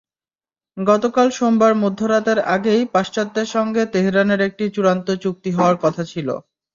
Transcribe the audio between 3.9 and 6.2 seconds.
তেহরানের একটি চূড়ান্ত চুক্তি হওয়ার কথা